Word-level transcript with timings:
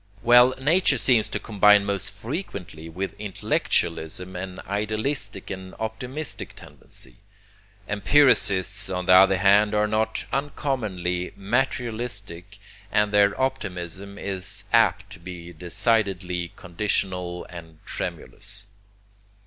Well, 0.23 0.55
nature 0.59 0.97
seems 0.97 1.29
to 1.29 1.37
combine 1.37 1.85
most 1.85 2.11
frequently 2.11 2.89
with 2.89 3.13
intellectualism 3.19 4.35
an 4.35 4.59
idealistic 4.65 5.51
and 5.51 5.75
optimistic 5.75 6.55
tendency. 6.55 7.17
Empiricists 7.87 8.89
on 8.89 9.05
the 9.05 9.13
other 9.13 9.37
hand 9.37 9.75
are 9.75 9.85
not 9.85 10.25
uncommonly 10.33 11.33
materialistic, 11.35 12.57
and 12.91 13.11
their 13.13 13.39
optimism 13.39 14.17
is 14.17 14.63
apt 14.73 15.07
to 15.11 15.19
be 15.19 15.53
decidedly 15.53 16.51
conditional 16.55 17.45
and 17.47 17.77
tremulous. 17.85 18.65